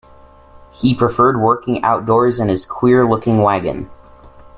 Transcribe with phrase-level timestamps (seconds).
[0.71, 3.91] He preferred working outdoors in his queer-looking wagon.